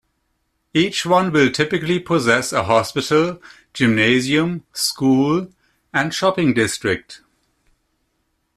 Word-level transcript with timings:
Each 0.73 1.05
one 1.05 1.31
will 1.31 1.51
typically 1.51 1.99
possess 1.99 2.51
a 2.51 2.63
hospital, 2.63 3.39
gymnasium, 3.71 4.65
school, 4.73 5.49
and 5.93 6.11
shopping 6.11 6.55
district. 6.55 7.21